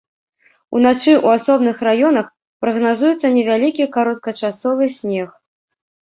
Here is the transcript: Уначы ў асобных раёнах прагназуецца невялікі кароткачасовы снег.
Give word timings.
Уначы 0.77 1.11
ў 1.17 1.27
асобных 1.39 1.83
раёнах 1.87 2.31
прагназуецца 2.65 3.27
невялікі 3.35 3.85
кароткачасовы 3.97 4.89
снег. 4.97 5.29